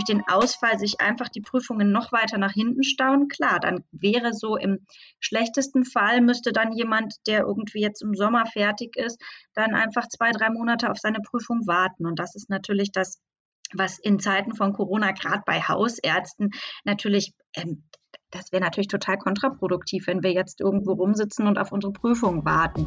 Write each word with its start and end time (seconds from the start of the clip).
durch 0.00 0.06
den 0.06 0.26
Ausfall 0.28 0.78
sich 0.78 0.98
einfach 1.02 1.28
die 1.28 1.42
Prüfungen 1.42 1.92
noch 1.92 2.10
weiter 2.10 2.38
nach 2.38 2.52
hinten 2.52 2.84
stauen, 2.84 3.28
klar, 3.28 3.60
dann 3.60 3.84
wäre 3.92 4.32
so 4.32 4.56
im 4.56 4.86
schlechtesten 5.18 5.84
Fall 5.84 6.22
müsste 6.22 6.52
dann 6.52 6.72
jemand, 6.72 7.16
der 7.26 7.40
irgendwie 7.40 7.82
jetzt 7.82 8.00
im 8.00 8.14
Sommer 8.14 8.46
fertig 8.46 8.96
ist, 8.96 9.20
dann 9.52 9.74
einfach 9.74 10.08
zwei, 10.08 10.30
drei 10.30 10.48
Monate 10.48 10.90
auf 10.90 10.96
seine 10.96 11.20
Prüfung 11.20 11.66
warten. 11.66 12.06
Und 12.06 12.18
das 12.18 12.34
ist 12.34 12.48
natürlich 12.48 12.92
das, 12.92 13.20
was 13.74 13.98
in 13.98 14.18
Zeiten 14.20 14.54
von 14.54 14.72
Corona 14.72 15.12
gerade 15.12 15.42
bei 15.44 15.60
Hausärzten 15.60 16.52
natürlich 16.84 17.34
ähm, 17.54 17.84
das 18.32 18.52
wäre 18.52 18.62
natürlich 18.62 18.88
total 18.88 19.18
kontraproduktiv, 19.18 20.06
wenn 20.06 20.22
wir 20.22 20.32
jetzt 20.32 20.60
irgendwo 20.60 20.92
rumsitzen 20.92 21.48
und 21.48 21.58
auf 21.58 21.72
unsere 21.72 21.92
Prüfung 21.92 22.44
warten. 22.44 22.86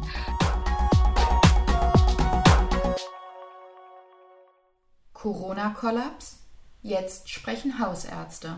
Corona-Kollaps? 5.12 6.43
Jetzt 6.86 7.30
sprechen 7.30 7.78
Hausärzte. 7.78 8.56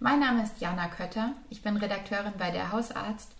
Mein 0.00 0.18
Name 0.18 0.42
ist 0.42 0.60
Jana 0.60 0.88
Kötter, 0.88 1.32
ich 1.48 1.62
bin 1.62 1.76
Redakteurin 1.76 2.32
bei 2.36 2.50
der 2.50 2.72
Hausarzt 2.72 3.30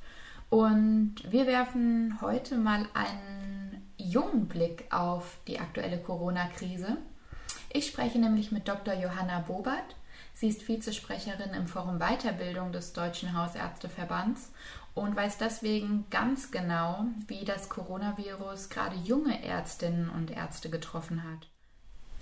und 0.48 1.16
wir 1.28 1.48
werfen 1.48 2.20
heute 2.20 2.56
mal 2.56 2.87
einen 2.95 3.82
jungen 3.96 4.46
Blick 4.46 4.84
auf 4.95 5.38
die 5.48 5.59
aktuelle 5.59 5.98
Corona-Krise. 5.98 6.98
Ich 7.73 7.88
spreche 7.88 8.20
nämlich 8.20 8.52
mit 8.52 8.68
Dr. 8.68 8.95
Johanna 8.95 9.41
Bobert. 9.41 9.96
Sie 10.34 10.46
ist 10.46 10.68
Vizesprecherin 10.68 11.52
im 11.52 11.66
Forum 11.66 11.98
Weiterbildung 11.98 12.70
des 12.70 12.93
Deutschen 12.93 13.37
Hausärzteverbands 13.37 14.52
und 14.95 15.16
weiß 15.16 15.38
deswegen 15.38 16.04
ganz 16.10 16.52
genau, 16.52 17.06
wie 17.27 17.45
das 17.45 17.68
Coronavirus 17.68 18.68
gerade 18.68 18.95
junge 18.95 19.45
Ärztinnen 19.45 20.10
und 20.10 20.30
Ärzte 20.30 20.70
getroffen 20.70 21.24
hat. 21.24 21.52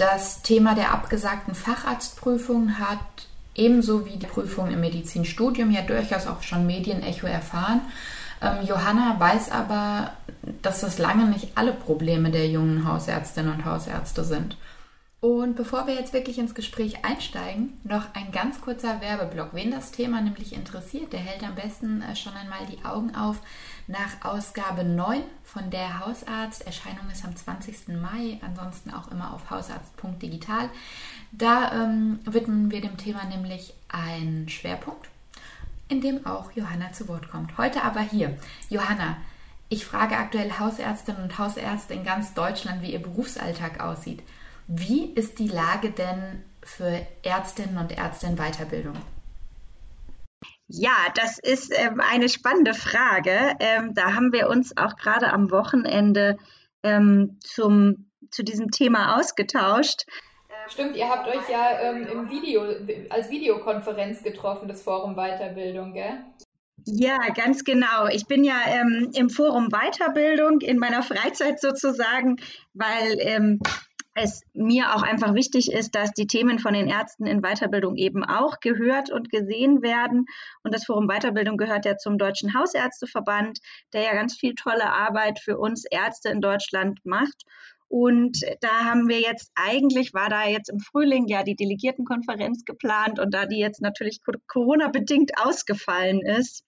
Das 0.01 0.41
Thema 0.41 0.75
der 0.75 0.95
abgesagten 0.95 1.55
Facharztprüfung 1.55 2.79
hat 2.79 3.01
ebenso 3.55 4.07
wie 4.07 4.17
die 4.17 4.27
Prüfung 4.27 4.71
im 4.71 4.81
Medizinstudium 4.81 5.71
ja 5.71 5.83
durchaus 5.83 6.27
auch 6.27 6.43
schon 6.43 6.67
Medienecho 6.67 7.27
erfahren. 7.27 7.83
Ähm, 8.41 8.67
Johanna 8.67 9.21
weiß 9.21 9.51
aber, 9.53 10.13
dass 10.63 10.81
das 10.81 10.97
lange 10.97 11.27
nicht 11.27 11.49
alle 11.55 11.75
Probleme 11.75 12.31
der 12.31 12.49
jungen 12.49 12.89
Hausärztinnen 12.89 13.53
und 13.53 13.67
Hausärzte 13.67 14.25
sind. 14.25 14.57
Und 15.21 15.55
bevor 15.55 15.87
wir 15.87 15.95
jetzt 15.95 16.15
wirklich 16.15 16.39
ins 16.39 16.55
Gespräch 16.55 17.05
einsteigen, 17.05 17.79
noch 17.85 18.15
ein 18.15 18.33
ganz 18.33 18.63
kurzer 18.63 19.03
Werbeblock. 19.03 19.51
Wen 19.53 19.71
das 19.71 19.93
Thema 19.93 20.23
nämlich 20.23 20.55
interessiert, 20.55 21.13
der 21.13 21.21
hält 21.21 21.43
am 21.43 21.55
besten 21.55 22.01
äh, 22.01 22.17
schon 22.17 22.33
einmal 22.33 22.65
die 22.65 22.83
Augen 22.87 23.15
auf 23.15 23.43
nach 23.87 24.25
Ausgabe 24.25 24.83
9 24.83 25.21
von 25.45 25.71
der 25.71 26.01
Hausarzt. 26.01 26.67
Erscheinung 26.67 27.11
ist 27.13 27.27
am 27.27 27.37
20. 27.37 27.89
Mai, 28.01 28.41
ansonsten 28.41 28.93
auch 28.93 29.11
immer 29.11 29.35
auf 29.35 29.51
hausarzt.digital. 29.51 30.71
Da 31.33 31.85
ähm, 31.85 32.21
widmen 32.25 32.71
wir 32.71 32.81
dem 32.81 32.97
Thema 32.97 33.25
nämlich 33.25 33.75
einen 33.91 34.49
Schwerpunkt, 34.49 35.11
in 35.89 36.01
dem 36.01 36.25
auch 36.25 36.53
Johanna 36.53 36.93
zu 36.93 37.09
Wort 37.09 37.31
kommt. 37.31 37.59
Heute 37.59 37.83
aber 37.83 38.01
hier. 38.01 38.39
Johanna, 38.71 39.19
ich 39.69 39.85
frage 39.85 40.17
aktuell 40.17 40.59
Hausärztinnen 40.59 41.23
und 41.23 41.39
Hausärzte 41.39 41.93
in 41.93 42.05
ganz 42.05 42.33
Deutschland, 42.33 42.81
wie 42.81 42.93
ihr 42.93 43.03
Berufsalltag 43.03 43.81
aussieht. 43.81 44.23
Wie 44.73 45.13
ist 45.15 45.41
die 45.41 45.49
Lage 45.49 45.91
denn 45.91 46.45
für 46.63 47.05
Ärztinnen 47.25 47.77
und 47.77 47.91
Ärzte 47.91 48.29
in 48.29 48.37
Weiterbildung? 48.37 48.95
Ja, 50.69 50.95
das 51.17 51.41
ist 51.41 51.73
ähm, 51.77 52.01
eine 52.01 52.29
spannende 52.29 52.75
Frage. 52.75 53.57
Ähm, 53.59 53.95
da 53.95 54.15
haben 54.15 54.33
wir 54.33 54.49
uns 54.49 54.77
auch 54.77 54.95
gerade 54.95 55.33
am 55.33 55.51
Wochenende 55.51 56.37
ähm, 56.85 57.41
zum, 57.41 58.13
zu 58.31 58.45
diesem 58.45 58.71
Thema 58.71 59.19
ausgetauscht. 59.19 60.07
Stimmt, 60.69 60.95
ihr 60.95 61.09
habt 61.09 61.27
euch 61.27 61.49
ja 61.51 61.81
ähm, 61.81 62.07
im 62.07 62.31
Video, 62.31 62.63
als 63.09 63.29
Videokonferenz 63.29 64.23
getroffen, 64.23 64.69
das 64.69 64.83
Forum 64.83 65.17
Weiterbildung, 65.17 65.95
gell? 65.95 66.25
Ja, 66.87 67.19
ganz 67.35 67.65
genau. 67.65 68.07
Ich 68.07 68.27
bin 68.27 68.45
ja 68.45 68.55
ähm, 68.69 69.11
im 69.15 69.31
Forum 69.31 69.71
Weiterbildung 69.71 70.61
in 70.61 70.79
meiner 70.79 71.03
Freizeit 71.03 71.61
sozusagen, 71.61 72.37
weil 72.73 73.17
ähm, 73.19 73.59
es 74.23 74.43
mir 74.53 74.95
auch 74.95 75.03
einfach 75.03 75.35
wichtig 75.35 75.73
ist, 75.73 75.95
dass 75.95 76.13
die 76.13 76.27
Themen 76.27 76.59
von 76.59 76.75
den 76.75 76.87
Ärzten 76.87 77.27
in 77.27 77.41
Weiterbildung 77.43 77.97
eben 77.97 78.25
auch 78.25 78.61
gehört 78.61 79.11
und 79.11 79.31
gesehen 79.31 79.83
werden. 79.83 80.27
Und 80.63 80.75
das 80.75 80.85
Forum 80.85 81.09
Weiterbildung 81.09 81.57
gehört 81.57 81.85
ja 81.87 81.97
zum 81.97 82.19
Deutschen 82.19 82.55
Hausärzteverband, 82.55 83.59
der 83.93 84.03
ja 84.03 84.15
ganz 84.15 84.37
viel 84.37 84.55
tolle 84.55 84.93
Arbeit 84.93 85.41
für 85.41 85.59
uns 85.59 85.85
Ärzte 85.85 86.29
in 86.29 86.41
Deutschland 86.41 87.01
macht. 87.05 87.45
Und 87.89 88.39
da 88.61 88.85
haben 88.85 89.09
wir 89.09 89.21
jetzt 89.21 89.51
eigentlich, 89.57 90.15
war 90.15 90.29
da 90.29 90.47
jetzt 90.47 90.71
im 90.71 90.79
Frühling 90.79 91.27
ja 91.27 91.43
die 91.43 91.57
Delegiertenkonferenz 91.57 92.65
geplant 92.65 93.19
und 93.19 93.35
da 93.35 93.47
die 93.47 93.59
jetzt 93.59 93.81
natürlich 93.81 94.21
Corona-bedingt 94.47 95.33
ausgefallen 95.45 96.21
ist, 96.21 96.63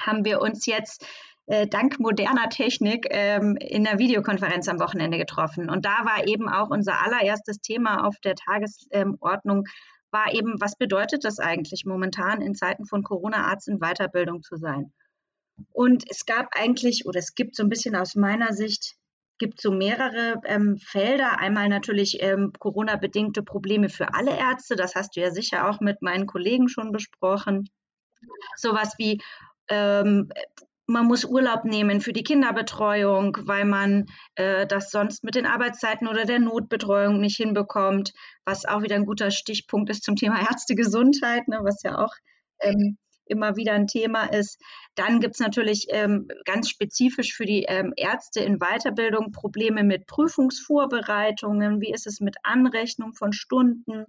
haben 0.00 0.24
wir 0.24 0.40
uns 0.40 0.66
jetzt 0.66 1.06
äh, 1.48 1.66
dank 1.66 1.98
moderner 1.98 2.50
Technik 2.50 3.06
ähm, 3.10 3.56
in 3.56 3.84
der 3.84 3.98
Videokonferenz 3.98 4.68
am 4.68 4.80
Wochenende 4.80 5.16
getroffen. 5.16 5.70
Und 5.70 5.86
da 5.86 6.04
war 6.04 6.26
eben 6.26 6.48
auch 6.48 6.68
unser 6.68 7.02
allererstes 7.02 7.60
Thema 7.60 8.06
auf 8.06 8.16
der 8.22 8.34
Tagesordnung, 8.34 9.64
war 10.10 10.32
eben, 10.32 10.60
was 10.60 10.76
bedeutet 10.76 11.24
das 11.24 11.38
eigentlich 11.38 11.84
momentan 11.84 12.40
in 12.40 12.54
Zeiten 12.54 12.86
von 12.86 13.02
Corona 13.02 13.46
Arzt 13.46 13.68
in 13.68 13.78
Weiterbildung 13.78 14.42
zu 14.42 14.56
sein? 14.56 14.92
Und 15.72 16.04
es 16.08 16.24
gab 16.24 16.48
eigentlich, 16.52 17.06
oder 17.06 17.18
es 17.18 17.34
gibt 17.34 17.56
so 17.56 17.62
ein 17.62 17.68
bisschen 17.68 17.96
aus 17.96 18.14
meiner 18.14 18.52
Sicht, 18.52 18.94
gibt 19.38 19.60
so 19.60 19.70
mehrere 19.70 20.40
ähm, 20.44 20.76
Felder. 20.76 21.38
Einmal 21.38 21.68
natürlich 21.68 22.22
ähm, 22.22 22.52
Corona-bedingte 22.58 23.42
Probleme 23.42 23.88
für 23.88 24.14
alle 24.14 24.36
Ärzte. 24.36 24.76
Das 24.76 24.94
hast 24.94 25.16
du 25.16 25.20
ja 25.20 25.30
sicher 25.30 25.68
auch 25.68 25.80
mit 25.80 26.02
meinen 26.02 26.26
Kollegen 26.26 26.68
schon 26.68 26.92
besprochen. 26.92 27.68
Sowas 28.56 28.94
wie 28.98 29.20
ähm, 29.68 30.30
man 30.88 31.06
muss 31.06 31.26
Urlaub 31.26 31.64
nehmen 31.64 32.00
für 32.00 32.14
die 32.14 32.22
Kinderbetreuung, 32.22 33.36
weil 33.42 33.66
man 33.66 34.06
äh, 34.36 34.66
das 34.66 34.90
sonst 34.90 35.22
mit 35.22 35.34
den 35.34 35.44
Arbeitszeiten 35.44 36.08
oder 36.08 36.24
der 36.24 36.38
Notbetreuung 36.38 37.20
nicht 37.20 37.36
hinbekommt, 37.36 38.14
was 38.46 38.64
auch 38.64 38.82
wieder 38.82 38.96
ein 38.96 39.04
guter 39.04 39.30
Stichpunkt 39.30 39.90
ist 39.90 40.02
zum 40.02 40.16
Thema 40.16 40.40
Ärztegesundheit, 40.50 41.46
ne, 41.46 41.60
was 41.62 41.82
ja 41.82 41.98
auch 41.98 42.14
ähm, 42.60 42.96
immer 43.26 43.56
wieder 43.56 43.74
ein 43.74 43.86
Thema 43.86 44.24
ist. 44.24 44.58
Dann 44.94 45.20
gibt 45.20 45.34
es 45.34 45.40
natürlich 45.40 45.88
ähm, 45.90 46.28
ganz 46.46 46.70
spezifisch 46.70 47.34
für 47.34 47.44
die 47.44 47.64
ähm, 47.64 47.92
Ärzte 47.96 48.40
in 48.40 48.58
Weiterbildung 48.58 49.30
Probleme 49.30 49.84
mit 49.84 50.06
Prüfungsvorbereitungen. 50.06 51.82
Wie 51.82 51.92
ist 51.92 52.06
es 52.06 52.20
mit 52.20 52.36
Anrechnung 52.44 53.12
von 53.12 53.34
Stunden 53.34 54.06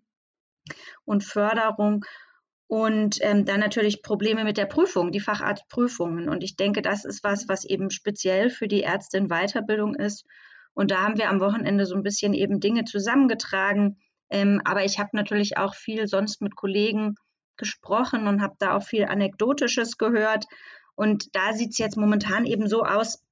und 1.04 1.26
Förderung? 1.26 2.06
Und 2.70 3.18
ähm, 3.22 3.46
dann 3.46 3.60
natürlich 3.60 4.04
Probleme 4.04 4.44
mit 4.44 4.58
der 4.58 4.68
Prüfung, 4.68 5.12
die 5.12 5.20
Facharztprüfungen. 5.20 6.30
Und 6.30 6.44
ich 6.44 6.56
denke, 6.56 6.84
das 6.84 7.04
ist 7.04 7.24
was, 7.24 7.50
was 7.50 7.66
eben 7.66 7.90
speziell 7.90 8.52
für 8.52 8.68
die 8.68 8.82
Ärzte 8.82 9.18
in 9.18 9.28
Weiterbildung 9.28 9.96
ist. 9.96 10.24
Und 10.76 10.92
da 10.92 11.02
haben 11.02 11.18
wir 11.18 11.32
am 11.32 11.40
Wochenende 11.40 11.88
so 11.88 11.96
ein 11.96 12.04
bisschen 12.04 12.36
eben 12.36 12.60
Dinge 12.60 12.84
zusammengetragen. 12.84 13.98
Ähm, 14.30 14.62
aber 14.66 14.86
ich 14.86 15.00
habe 15.00 15.10
natürlich 15.14 15.58
auch 15.58 15.74
viel 15.74 16.08
sonst 16.08 16.44
mit 16.44 16.56
Kollegen 16.56 17.16
gesprochen 17.58 18.28
und 18.28 18.40
habe 18.44 18.54
da 18.60 18.78
auch 18.78 18.84
viel 18.84 19.06
Anekdotisches 19.06 19.98
gehört. 19.98 20.46
Und 20.94 21.36
da 21.36 21.54
sieht 21.54 21.72
es 21.72 21.80
jetzt 21.80 21.98
momentan 21.98 22.46
eben 22.46 22.68
so 22.68 22.84
aus, 22.84 23.24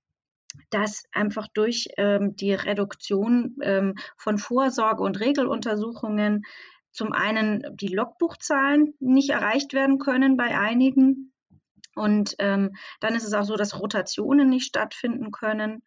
dass 0.71 1.03
einfach 1.11 1.47
durch 1.53 1.89
ähm, 1.97 2.35
die 2.35 2.53
Reduktion 2.53 3.55
ähm, 3.61 3.93
von 4.17 4.39
Vorsorge- 4.39 5.03
und 5.03 5.19
Regeluntersuchungen 5.19 6.41
zum 6.91 7.13
einen 7.13 7.63
die 7.75 7.87
Logbuchzahlen 7.93 8.93
nicht 8.99 9.29
erreicht 9.29 9.73
werden 9.73 9.99
können 9.99 10.37
bei 10.37 10.57
einigen. 10.57 11.33
Und 11.95 12.35
ähm, 12.39 12.75
dann 12.99 13.15
ist 13.15 13.23
es 13.23 13.33
auch 13.33 13.43
so, 13.43 13.55
dass 13.55 13.79
Rotationen 13.79 14.49
nicht 14.49 14.65
stattfinden 14.65 15.31
können. 15.31 15.83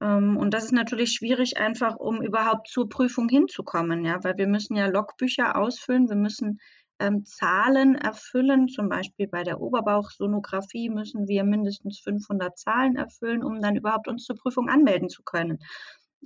Ähm, 0.00 0.36
und 0.36 0.52
das 0.52 0.64
ist 0.64 0.72
natürlich 0.72 1.12
schwierig, 1.12 1.56
einfach 1.56 1.96
um 1.96 2.22
überhaupt 2.22 2.68
zur 2.68 2.88
Prüfung 2.88 3.28
hinzukommen, 3.28 4.04
ja, 4.04 4.22
weil 4.22 4.36
wir 4.36 4.46
müssen 4.46 4.76
ja 4.76 4.86
Logbücher 4.86 5.56
ausfüllen, 5.56 6.08
wir 6.08 6.16
müssen 6.16 6.60
ähm, 6.98 7.24
Zahlen 7.24 7.94
erfüllen. 7.94 8.68
Zum 8.68 8.88
Beispiel 8.88 9.28
bei 9.28 9.42
der 9.42 9.60
Oberbauchsonographie 9.60 10.90
müssen 10.90 11.28
wir 11.28 11.44
mindestens 11.44 12.00
500 12.00 12.58
Zahlen 12.58 12.96
erfüllen, 12.96 13.42
um 13.42 13.60
dann 13.60 13.76
überhaupt 13.76 14.08
uns 14.08 14.24
zur 14.24 14.36
Prüfung 14.36 14.68
anmelden 14.68 15.08
zu 15.08 15.22
können. 15.22 15.58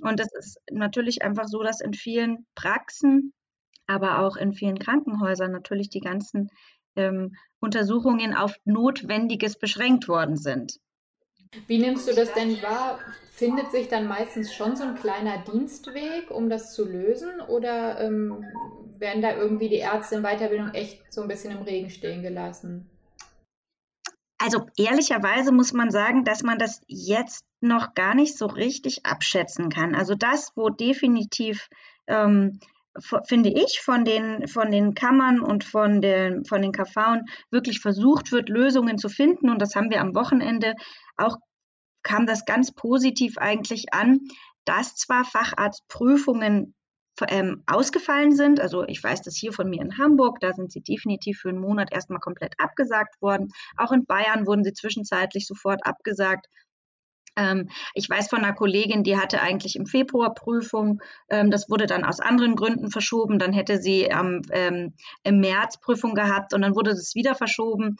Und 0.01 0.19
es 0.19 0.33
ist 0.33 0.59
natürlich 0.71 1.21
einfach 1.21 1.47
so, 1.47 1.61
dass 1.63 1.81
in 1.81 1.93
vielen 1.93 2.47
Praxen 2.55 3.33
aber 3.87 4.19
auch 4.19 4.35
in 4.35 4.53
vielen 4.53 4.79
Krankenhäusern 4.79 5.51
natürlich 5.51 5.89
die 5.89 5.99
ganzen 5.99 6.49
ähm, 6.95 7.35
Untersuchungen 7.59 8.33
auf 8.33 8.55
Notwendiges 8.65 9.57
beschränkt 9.57 10.07
worden 10.07 10.37
sind. 10.37 10.79
Wie 11.67 11.79
nimmst 11.79 12.07
du 12.07 12.13
das 12.13 12.33
denn 12.33 12.61
wahr? 12.61 12.99
Findet 13.31 13.71
sich 13.71 13.87
dann 13.87 14.07
meistens 14.07 14.53
schon 14.53 14.75
so 14.75 14.83
ein 14.83 14.95
kleiner 14.95 15.39
Dienstweg, 15.39 16.31
um 16.31 16.49
das 16.49 16.73
zu 16.73 16.85
lösen? 16.85 17.41
Oder 17.41 17.99
ähm, 17.99 18.45
werden 18.97 19.21
da 19.21 19.35
irgendwie 19.35 19.67
die 19.67 19.77
Ärzte 19.77 20.15
in 20.15 20.21
Weiterbildung 20.21 20.73
echt 20.73 21.11
so 21.11 21.21
ein 21.21 21.27
bisschen 21.27 21.51
im 21.51 21.63
Regen 21.63 21.89
stehen 21.89 22.21
gelassen? 22.21 22.89
Also 24.37 24.65
ehrlicherweise 24.77 25.51
muss 25.51 25.73
man 25.73 25.91
sagen, 25.91 26.23
dass 26.23 26.41
man 26.41 26.57
das 26.57 26.81
jetzt 26.87 27.45
noch 27.59 27.93
gar 27.93 28.15
nicht 28.15 28.37
so 28.37 28.47
richtig 28.47 29.05
abschätzen 29.05 29.69
kann. 29.69 29.93
Also 29.93 30.15
das, 30.15 30.53
wo 30.55 30.69
definitiv 30.69 31.69
ähm, 32.07 32.59
finde 33.25 33.49
ich, 33.49 33.79
von 33.83 34.05
den, 34.05 34.47
von 34.47 34.71
den 34.71 34.93
Kammern 34.93 35.39
und 35.39 35.63
von 35.63 36.01
den, 36.01 36.45
von 36.45 36.61
den 36.61 36.71
KV 36.71 37.21
wirklich 37.49 37.79
versucht 37.79 38.31
wird, 38.31 38.49
Lösungen 38.49 38.97
zu 38.97 39.09
finden. 39.09 39.49
Und 39.49 39.61
das 39.61 39.75
haben 39.75 39.89
wir 39.89 40.01
am 40.01 40.15
Wochenende 40.15 40.75
auch, 41.17 41.37
kam 42.03 42.25
das 42.25 42.45
ganz 42.45 42.73
positiv 42.73 43.37
eigentlich 43.37 43.93
an, 43.93 44.19
dass 44.65 44.95
zwar 44.95 45.23
Facharztprüfungen 45.23 46.73
ähm, 47.29 47.63
ausgefallen 47.67 48.35
sind. 48.35 48.59
Also 48.59 48.83
ich 48.87 49.03
weiß 49.03 49.21
das 49.21 49.35
hier 49.35 49.53
von 49.53 49.69
mir 49.69 49.81
in 49.81 49.97
Hamburg, 49.97 50.39
da 50.39 50.53
sind 50.53 50.71
sie 50.71 50.81
definitiv 50.81 51.39
für 51.39 51.49
einen 51.49 51.59
Monat 51.59 51.91
erstmal 51.91 52.19
komplett 52.19 52.53
abgesagt 52.57 53.21
worden. 53.21 53.49
Auch 53.77 53.91
in 53.91 54.05
Bayern 54.05 54.47
wurden 54.47 54.63
sie 54.63 54.73
zwischenzeitlich 54.73 55.45
sofort 55.45 55.85
abgesagt. 55.85 56.47
Ähm, 57.41 57.69
ich 57.93 58.09
weiß 58.09 58.29
von 58.29 58.39
einer 58.39 58.53
Kollegin, 58.53 59.03
die 59.03 59.17
hatte 59.17 59.41
eigentlich 59.41 59.75
im 59.75 59.85
Februar 59.85 60.33
Prüfung. 60.33 61.01
Ähm, 61.29 61.49
das 61.49 61.69
wurde 61.69 61.87
dann 61.87 62.03
aus 62.03 62.19
anderen 62.19 62.55
Gründen 62.55 62.91
verschoben. 62.91 63.39
Dann 63.39 63.53
hätte 63.53 63.79
sie 63.79 64.03
ähm, 64.03 64.41
im 65.23 65.39
März 65.39 65.79
Prüfung 65.79 66.13
gehabt 66.13 66.53
und 66.53 66.61
dann 66.61 66.75
wurde 66.75 66.91
das 66.91 67.15
wieder 67.15 67.35
verschoben. 67.35 67.97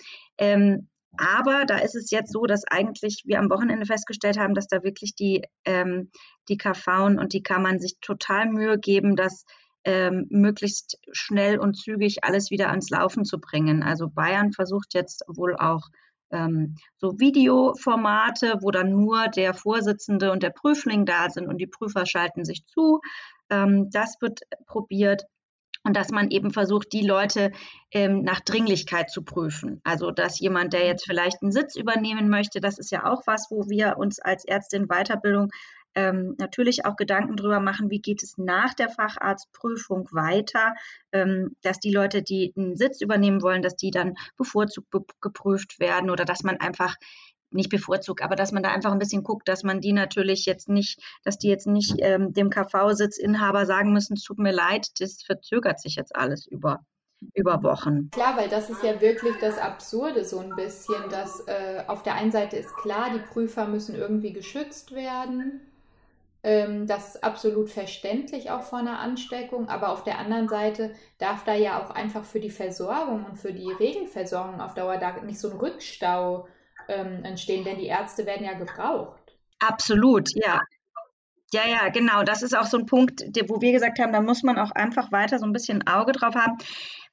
Aber 1.17 1.65
da 1.65 1.77
ist 1.77 1.95
es 1.95 2.09
jetzt 2.09 2.31
so, 2.31 2.45
dass 2.45 2.65
eigentlich 2.65 3.23
wir 3.25 3.39
am 3.39 3.49
Wochenende 3.49 3.85
festgestellt 3.85 4.39
haben, 4.39 4.53
dass 4.53 4.67
da 4.67 4.83
wirklich 4.83 5.13
die, 5.13 5.43
die 6.47 6.57
KV 6.57 7.05
und 7.05 7.33
die 7.33 7.43
Kammern 7.43 7.79
sich 7.79 7.97
total 8.01 8.47
Mühe 8.49 8.79
geben, 8.79 9.15
dass 9.15 9.45
ähm, 9.83 10.27
möglichst 10.29 10.99
schnell 11.11 11.59
und 11.59 11.75
zügig 11.75 12.23
alles 12.23 12.51
wieder 12.51 12.69
ans 12.69 12.89
Laufen 12.89 13.25
zu 13.25 13.39
bringen. 13.39 13.83
Also 13.83 14.07
Bayern 14.09 14.51
versucht 14.51 14.93
jetzt 14.93 15.23
wohl 15.27 15.55
auch 15.55 15.89
ähm, 16.31 16.75
so 16.97 17.19
Videoformate, 17.19 18.57
wo 18.61 18.71
dann 18.71 18.91
nur 18.91 19.27
der 19.27 19.53
Vorsitzende 19.53 20.31
und 20.31 20.43
der 20.43 20.51
Prüfling 20.51 21.05
da 21.05 21.29
sind 21.29 21.47
und 21.47 21.57
die 21.57 21.67
Prüfer 21.67 22.05
schalten 22.05 22.45
sich 22.45 22.65
zu. 22.65 22.99
Ähm, 23.49 23.89
das 23.91 24.15
wird 24.21 24.41
probiert 24.65 25.23
und 25.83 25.95
dass 25.97 26.09
man 26.09 26.29
eben 26.29 26.51
versucht, 26.51 26.93
die 26.93 27.05
Leute 27.05 27.51
ähm, 27.91 28.21
nach 28.21 28.39
Dringlichkeit 28.41 29.09
zu 29.09 29.23
prüfen. 29.23 29.81
Also, 29.83 30.11
dass 30.11 30.39
jemand, 30.39 30.73
der 30.73 30.85
jetzt 30.85 31.05
vielleicht 31.05 31.41
einen 31.41 31.51
Sitz 31.51 31.75
übernehmen 31.75 32.29
möchte, 32.29 32.61
das 32.61 32.77
ist 32.77 32.91
ja 32.91 33.05
auch 33.05 33.23
was, 33.25 33.47
wo 33.49 33.67
wir 33.67 33.97
uns 33.97 34.19
als 34.19 34.45
Ärztin 34.45 34.87
Weiterbildung 34.87 35.49
ähm, 35.95 36.35
natürlich 36.37 36.85
auch 36.85 36.95
Gedanken 36.95 37.35
darüber 37.35 37.59
machen, 37.59 37.89
wie 37.89 38.01
geht 38.01 38.23
es 38.23 38.37
nach 38.37 38.73
der 38.73 38.89
Facharztprüfung 38.89 40.07
weiter, 40.11 40.73
ähm, 41.11 41.55
dass 41.61 41.79
die 41.79 41.91
Leute, 41.91 42.21
die 42.21 42.53
einen 42.55 42.75
Sitz 42.75 43.01
übernehmen 43.01 43.41
wollen, 43.41 43.61
dass 43.61 43.75
die 43.75 43.91
dann 43.91 44.15
bevorzugt 44.37 44.91
geprüft 45.21 45.79
werden 45.79 46.09
oder 46.09 46.25
dass 46.25 46.43
man 46.43 46.57
einfach 46.57 46.95
nicht 47.51 47.69
bevorzugt, 47.69 48.21
aber 48.23 48.35
dass 48.35 48.51
man 48.51 48.63
da 48.63 48.71
einfach 48.71 48.91
ein 48.91 48.99
bisschen 48.99 49.23
guckt, 49.23 49.47
dass 49.47 49.63
man 49.63 49.81
die 49.81 49.93
natürlich 49.93 50.45
jetzt 50.45 50.69
nicht, 50.69 51.01
dass 51.23 51.37
die 51.37 51.49
jetzt 51.49 51.67
nicht 51.67 51.95
ähm, 51.99 52.33
dem 52.33 52.49
KV-Sitzinhaber 52.49 53.65
sagen 53.65 53.91
müssen, 53.91 54.15
tut 54.15 54.39
mir 54.39 54.53
leid, 54.53 54.87
das 54.99 55.21
verzögert 55.21 55.79
sich 55.81 55.95
jetzt 55.95 56.15
alles 56.15 56.47
über 56.47 56.79
über 57.35 57.61
Wochen. 57.61 58.09
Klar, 58.09 58.35
weil 58.35 58.49
das 58.49 58.71
ist 58.71 58.83
ja 58.83 58.99
wirklich 58.99 59.35
das 59.39 59.59
Absurde 59.59 60.25
so 60.25 60.39
ein 60.39 60.55
bisschen, 60.55 61.07
dass 61.11 61.41
äh, 61.47 61.83
auf 61.85 62.01
der 62.01 62.15
einen 62.15 62.31
Seite 62.31 62.57
ist 62.57 62.75
klar, 62.77 63.11
die 63.13 63.19
Prüfer 63.19 63.67
müssen 63.67 63.93
irgendwie 63.93 64.33
geschützt 64.33 64.95
werden. 64.95 65.61
Ähm, 66.43 66.87
das 66.87 67.15
ist 67.15 67.23
absolut 67.23 67.69
verständlich 67.69 68.49
auch 68.49 68.63
vor 68.63 68.79
einer 68.79 68.99
Ansteckung, 68.99 69.69
aber 69.69 69.89
auf 69.89 70.03
der 70.03 70.17
anderen 70.17 70.47
Seite 70.47 70.93
darf 71.19 71.43
da 71.43 71.53
ja 71.53 71.83
auch 71.83 71.91
einfach 71.91 72.23
für 72.23 72.39
die 72.39 72.49
Versorgung 72.49 73.25
und 73.25 73.35
für 73.35 73.53
die 73.53 73.71
Regelversorgung 73.71 74.59
auf 74.59 74.73
Dauer 74.73 74.97
da 74.97 75.21
nicht 75.21 75.39
so 75.39 75.51
ein 75.51 75.57
Rückstau 75.57 76.45
äh, 76.45 76.49
ähm, 76.91 77.23
entstehen, 77.23 77.63
denn 77.63 77.77
die 77.77 77.87
Ärzte 77.87 78.25
werden 78.25 78.45
ja 78.45 78.53
gebraucht. 78.53 79.21
Absolut, 79.59 80.29
ja. 80.35 80.61
Ja, 81.53 81.67
ja, 81.67 81.89
genau. 81.89 82.23
Das 82.23 82.43
ist 82.43 82.57
auch 82.57 82.65
so 82.65 82.77
ein 82.77 82.85
Punkt, 82.85 83.23
wo 83.47 83.59
wir 83.61 83.73
gesagt 83.73 83.99
haben, 83.99 84.13
da 84.13 84.21
muss 84.21 84.41
man 84.41 84.57
auch 84.57 84.71
einfach 84.71 85.11
weiter 85.11 85.37
so 85.37 85.45
ein 85.45 85.51
bisschen 85.51 85.85
Auge 85.85 86.13
drauf 86.13 86.33
haben, 86.35 86.57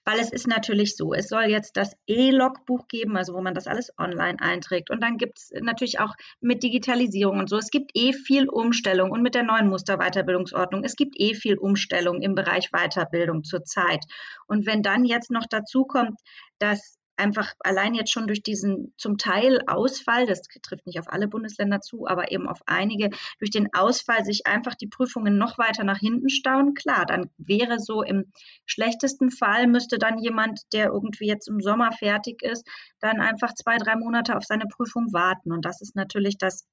weil 0.08 0.20
es 0.20 0.32
ist 0.32 0.46
natürlich 0.46 0.96
so, 0.96 1.12
es 1.12 1.28
soll 1.28 1.50
jetzt 1.50 1.76
das 1.76 1.94
E-Logbuch 2.06 2.88
geben, 2.88 3.19
also 3.19 3.34
wo 3.34 3.43
man 3.43 3.55
das 3.55 3.66
alles 3.66 3.93
online 3.99 4.40
einträgt. 4.40 4.88
Und 4.88 5.02
dann 5.02 5.19
gibt 5.19 5.37
es 5.37 5.50
natürlich 5.60 6.00
auch 6.00 6.14
mit 6.40 6.62
Digitalisierung 6.62 7.40
und 7.40 7.50
so, 7.50 7.58
es 7.58 7.69
gibt 7.69 7.90
eh 7.93 8.14
viel 8.14 8.49
Umstellung 8.49 9.10
und 9.10 9.20
mit 9.20 9.34
der 9.34 9.43
neuen 9.43 9.69
Musterweiterbildungsordnung, 9.69 10.82
es 10.82 10.96
gibt 10.96 11.20
eh 11.20 11.34
viel 11.34 11.58
Umstellung 11.58 12.22
im 12.22 12.34
Bereich 12.34 12.70
Weiterbildung 12.70 13.44
zurzeit. 13.44 14.02
Und 14.46 14.64
wenn 14.64 14.82
dann 14.82 15.05
jetzt 15.05 15.31
noch 15.31 15.44
dazu 15.46 15.84
kommt, 15.84 16.19
dass 16.58 16.98
einfach 17.19 17.55
allein 17.61 17.94
jetzt 17.94 18.12
schon 18.12 18.26
durch 18.26 18.43
diesen 18.43 18.94
zum 18.97 19.19
Teil 19.19 19.61
Ausfall, 19.67 20.26
das 20.26 20.43
trifft 20.43 20.87
nicht 20.87 20.99
auf 20.99 21.09
alle 21.09 21.29
Bundesländer 21.29 21.81
zu, 21.81 22.06
aber 22.06 22.32
eben 22.32 22.49
auf 22.49 22.61
einige, 22.67 23.11
durch 23.38 23.50
den 23.50 23.73
Ausfall 23.75 24.25
sich 24.25 24.47
einfach 24.47 24.75
die 24.75 24.87
Prüfungen 24.87 25.38
noch 25.38 25.59
weiter 25.59 25.85
nach 25.85 25.99
hinten 25.99 26.29
stauen. 26.29 26.75
Klar, 26.75 27.06
dann 27.06 27.31
wäre 27.37 27.79
so 27.79 28.03
im 28.03 28.32
schlechtesten 28.67 29.31
Fall, 29.31 29.67
müsste 29.67 29.99
dann 29.99 30.19
jemand, 30.19 30.61
der 30.73 30.87
irgendwie 30.87 31.26
jetzt 31.26 31.49
im 31.49 31.61
Sommer 31.61 31.93
fertig 31.93 32.43
ist, 32.43 32.67
dann 33.00 33.21
einfach 33.21 33.55
zwei, 33.55 33.76
drei 33.76 33.97
Monate 33.97 34.37
auf 34.37 34.44
seine 34.44 34.67
Prüfung 34.67 35.12
warten. 35.12 35.53
Und 35.53 35.64
das 35.64 35.81
ist 35.81 35.97
natürlich 35.97 36.38
das 36.38 36.67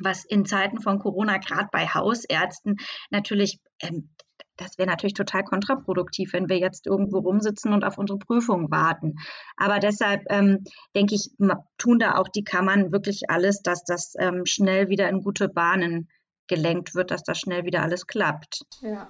was 0.00 0.24
in 0.24 0.46
Zeiten 0.46 0.80
von 0.80 1.00
Corona 1.00 1.38
gerade 1.38 1.68
bei 1.72 1.88
Hausärzten 1.88 2.76
natürlich 3.10 3.58
ähm, 3.80 4.10
das 4.58 4.76
wäre 4.76 4.88
natürlich 4.88 5.14
total 5.14 5.44
kontraproduktiv, 5.44 6.32
wenn 6.34 6.48
wir 6.48 6.58
jetzt 6.58 6.86
irgendwo 6.86 7.18
rumsitzen 7.18 7.72
und 7.72 7.84
auf 7.84 7.96
unsere 7.96 8.18
Prüfung 8.18 8.70
warten. 8.70 9.16
Aber 9.56 9.78
deshalb 9.78 10.22
ähm, 10.28 10.64
denke 10.94 11.14
ich, 11.14 11.30
tun 11.78 11.98
da 11.98 12.16
auch 12.16 12.28
die 12.28 12.44
Kammern 12.44 12.92
wirklich 12.92 13.30
alles, 13.30 13.62
dass 13.62 13.84
das 13.84 14.14
ähm, 14.18 14.44
schnell 14.44 14.88
wieder 14.88 15.08
in 15.08 15.22
gute 15.22 15.48
Bahnen 15.48 16.08
gelenkt 16.48 16.94
wird, 16.94 17.10
dass 17.10 17.22
das 17.22 17.38
schnell 17.38 17.64
wieder 17.64 17.82
alles 17.82 18.06
klappt. 18.06 18.62
Ja, 18.80 19.06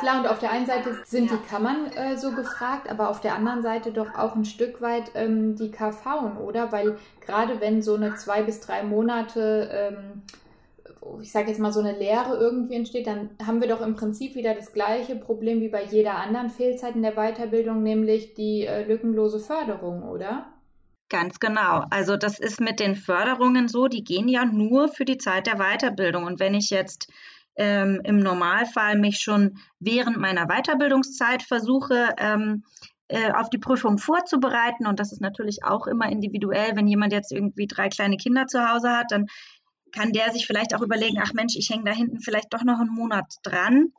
klar. 0.00 0.20
Und 0.20 0.26
auf 0.26 0.38
der 0.38 0.50
einen 0.50 0.66
Seite 0.66 0.96
sind 1.04 1.30
die 1.30 1.36
Kammern 1.48 1.92
äh, 1.92 2.16
so 2.16 2.32
gefragt, 2.32 2.90
aber 2.90 3.10
auf 3.10 3.20
der 3.20 3.34
anderen 3.34 3.62
Seite 3.62 3.92
doch 3.92 4.14
auch 4.14 4.34
ein 4.34 4.46
Stück 4.46 4.80
weit 4.80 5.12
ähm, 5.14 5.54
die 5.54 5.70
KV, 5.70 6.38
oder? 6.40 6.72
Weil 6.72 6.98
gerade 7.20 7.60
wenn 7.60 7.82
so 7.82 7.94
eine 7.94 8.14
zwei 8.14 8.42
bis 8.42 8.60
drei 8.60 8.82
Monate 8.82 9.68
ähm, 9.70 10.22
ich 11.22 11.32
sage 11.32 11.48
jetzt 11.48 11.60
mal, 11.60 11.72
so 11.72 11.80
eine 11.80 11.98
Lehre 11.98 12.36
irgendwie 12.36 12.74
entsteht, 12.74 13.06
dann 13.06 13.30
haben 13.44 13.60
wir 13.60 13.68
doch 13.68 13.80
im 13.80 13.94
Prinzip 13.94 14.34
wieder 14.34 14.54
das 14.54 14.72
gleiche 14.72 15.16
Problem 15.16 15.60
wie 15.60 15.68
bei 15.68 15.84
jeder 15.84 16.16
anderen 16.16 16.50
Fehlzeit 16.50 16.94
in 16.94 17.02
der 17.02 17.14
Weiterbildung, 17.14 17.82
nämlich 17.82 18.34
die 18.34 18.66
äh, 18.66 18.86
lückenlose 18.86 19.38
Förderung, 19.38 20.02
oder? 20.02 20.46
Ganz 21.08 21.40
genau. 21.40 21.84
Also 21.90 22.16
das 22.16 22.38
ist 22.38 22.60
mit 22.60 22.80
den 22.80 22.94
Förderungen 22.94 23.68
so, 23.68 23.88
die 23.88 24.04
gehen 24.04 24.28
ja 24.28 24.44
nur 24.44 24.88
für 24.88 25.04
die 25.04 25.16
Zeit 25.16 25.46
der 25.46 25.56
Weiterbildung. 25.56 26.24
Und 26.24 26.38
wenn 26.38 26.54
ich 26.54 26.68
jetzt 26.68 27.10
ähm, 27.56 28.00
im 28.04 28.18
Normalfall 28.18 28.98
mich 28.98 29.18
schon 29.18 29.58
während 29.80 30.18
meiner 30.18 30.46
Weiterbildungszeit 30.46 31.42
versuche, 31.42 32.14
ähm, 32.18 32.64
äh, 33.08 33.32
auf 33.32 33.48
die 33.48 33.58
Prüfung 33.58 33.96
vorzubereiten, 33.96 34.86
und 34.86 35.00
das 35.00 35.12
ist 35.12 35.22
natürlich 35.22 35.64
auch 35.64 35.86
immer 35.86 36.10
individuell, 36.10 36.76
wenn 36.76 36.86
jemand 36.86 37.14
jetzt 37.14 37.32
irgendwie 37.32 37.66
drei 37.66 37.88
kleine 37.88 38.18
Kinder 38.18 38.46
zu 38.46 38.70
Hause 38.70 38.90
hat, 38.90 39.06
dann 39.10 39.26
kann 39.92 40.12
der 40.12 40.32
sich 40.32 40.46
vielleicht 40.46 40.74
auch 40.74 40.82
überlegen, 40.82 41.18
ach 41.22 41.32
Mensch, 41.32 41.56
ich 41.56 41.70
hänge 41.70 41.84
da 41.84 41.92
hinten 41.92 42.20
vielleicht 42.20 42.52
doch 42.52 42.62
noch 42.62 42.80
einen 42.80 42.94
Monat 42.94 43.26
dran. 43.42 43.92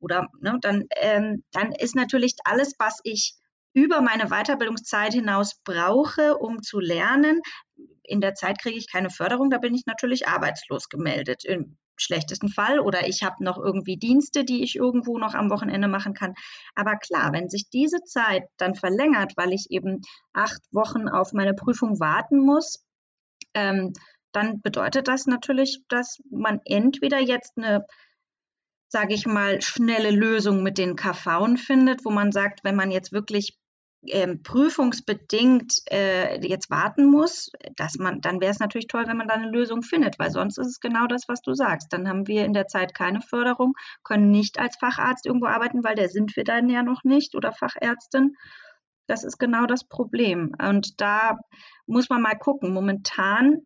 Oder 0.00 0.28
ne, 0.40 0.58
dann, 0.60 0.84
ähm, 0.96 1.44
dann 1.52 1.72
ist 1.72 1.94
natürlich 1.94 2.34
alles, 2.44 2.74
was 2.78 3.00
ich 3.04 3.34
über 3.74 4.00
meine 4.00 4.28
Weiterbildungszeit 4.28 5.14
hinaus 5.14 5.60
brauche, 5.64 6.36
um 6.36 6.62
zu 6.62 6.80
lernen. 6.80 7.40
In 8.02 8.20
der 8.20 8.34
Zeit 8.34 8.60
kriege 8.60 8.76
ich 8.76 8.90
keine 8.90 9.10
Förderung, 9.10 9.50
da 9.50 9.58
bin 9.58 9.74
ich 9.74 9.86
natürlich 9.86 10.28
arbeitslos 10.28 10.88
gemeldet 10.88 11.44
im 11.44 11.78
schlechtesten 11.96 12.48
Fall 12.48 12.80
oder 12.80 13.06
ich 13.06 13.22
habe 13.22 13.44
noch 13.44 13.58
irgendwie 13.58 13.96
Dienste, 13.96 14.44
die 14.44 14.62
ich 14.62 14.76
irgendwo 14.76 15.18
noch 15.18 15.34
am 15.34 15.50
Wochenende 15.50 15.88
machen 15.88 16.14
kann. 16.14 16.34
Aber 16.74 16.96
klar, 16.96 17.32
wenn 17.32 17.48
sich 17.48 17.70
diese 17.70 18.02
Zeit 18.04 18.44
dann 18.56 18.74
verlängert, 18.74 19.32
weil 19.36 19.52
ich 19.52 19.70
eben 19.70 20.02
acht 20.32 20.60
Wochen 20.72 21.08
auf 21.08 21.32
meine 21.32 21.54
Prüfung 21.54 22.00
warten 22.00 22.40
muss, 22.40 22.84
ähm, 23.54 23.92
dann 24.32 24.60
bedeutet 24.60 25.08
das 25.08 25.26
natürlich, 25.26 25.82
dass 25.88 26.22
man 26.30 26.60
entweder 26.64 27.20
jetzt 27.20 27.56
eine, 27.56 27.86
sage 28.88 29.14
ich 29.14 29.26
mal, 29.26 29.60
schnelle 29.62 30.10
Lösung 30.10 30.62
mit 30.62 30.78
den 30.78 30.96
KV 30.96 31.56
findet, 31.56 32.04
wo 32.04 32.10
man 32.10 32.32
sagt, 32.32 32.64
wenn 32.64 32.76
man 32.76 32.90
jetzt 32.90 33.12
wirklich 33.12 33.58
ähm, 34.08 34.42
prüfungsbedingt 34.42 35.82
äh, 35.90 36.44
jetzt 36.44 36.70
warten 36.70 37.06
muss, 37.06 37.52
dass 37.76 37.98
man, 37.98 38.20
dann 38.20 38.40
wäre 38.40 38.50
es 38.50 38.58
natürlich 38.58 38.88
toll, 38.88 39.04
wenn 39.06 39.16
man 39.16 39.28
da 39.28 39.34
eine 39.34 39.50
Lösung 39.50 39.82
findet, 39.82 40.18
weil 40.18 40.30
sonst 40.30 40.58
ist 40.58 40.66
es 40.66 40.80
genau 40.80 41.06
das, 41.06 41.28
was 41.28 41.40
du 41.40 41.54
sagst. 41.54 41.92
Dann 41.92 42.08
haben 42.08 42.26
wir 42.26 42.44
in 42.44 42.52
der 42.52 42.66
Zeit 42.66 42.94
keine 42.94 43.20
Förderung, 43.20 43.74
können 44.02 44.30
nicht 44.30 44.58
als 44.58 44.76
Facharzt 44.76 45.24
irgendwo 45.24 45.46
arbeiten, 45.46 45.84
weil 45.84 45.94
der 45.94 46.08
sind 46.08 46.34
wir 46.36 46.44
dann 46.44 46.68
ja 46.68 46.82
noch 46.82 47.04
nicht 47.04 47.36
oder 47.36 47.52
Fachärztin. 47.52 48.36
Das 49.06 49.24
ist 49.24 49.38
genau 49.38 49.66
das 49.66 49.84
Problem. 49.84 50.52
Und 50.60 51.00
da 51.00 51.38
muss 51.86 52.08
man 52.08 52.22
mal 52.22 52.36
gucken. 52.36 52.72
Momentan 52.72 53.62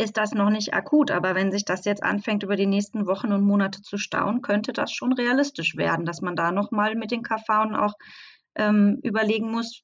ist 0.00 0.16
das 0.16 0.32
noch 0.32 0.50
nicht 0.50 0.74
akut. 0.74 1.10
Aber 1.10 1.34
wenn 1.34 1.52
sich 1.52 1.64
das 1.64 1.84
jetzt 1.84 2.02
anfängt, 2.02 2.42
über 2.42 2.56
die 2.56 2.66
nächsten 2.66 3.06
Wochen 3.06 3.32
und 3.32 3.44
Monate 3.44 3.82
zu 3.82 3.98
stauen, 3.98 4.42
könnte 4.42 4.72
das 4.72 4.92
schon 4.92 5.12
realistisch 5.12 5.76
werden, 5.76 6.06
dass 6.06 6.20
man 6.20 6.36
da 6.36 6.52
nochmal 6.52 6.94
mit 6.94 7.10
den 7.10 7.22
KV 7.22 7.48
auch 7.76 7.94
ähm, 8.54 8.98
überlegen 9.02 9.50
muss, 9.50 9.82